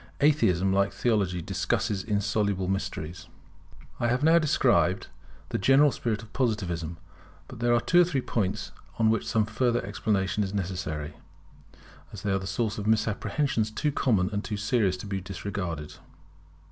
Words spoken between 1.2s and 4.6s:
discusses insoluble mysteries] I have now